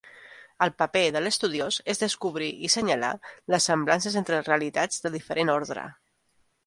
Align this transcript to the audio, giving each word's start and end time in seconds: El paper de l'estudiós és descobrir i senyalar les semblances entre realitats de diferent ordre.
El 0.65 0.69
paper 0.81 1.03
de 1.15 1.19
l'estudiós 1.25 1.77
és 1.93 2.01
descobrir 2.03 2.49
i 2.67 2.71
senyalar 2.77 3.11
les 3.55 3.67
semblances 3.73 4.17
entre 4.23 4.41
realitats 4.49 5.05
de 5.05 5.13
diferent 5.21 5.53
ordre. 5.61 5.85